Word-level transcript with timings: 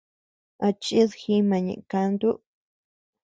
¿A 0.65 0.67
chid 0.81 1.09
jima 1.21 1.57
ñeʼe 1.65 1.83
kantu? 1.91 2.29